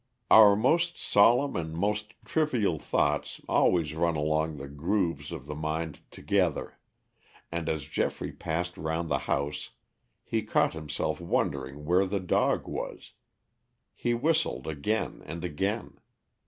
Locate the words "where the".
11.85-12.19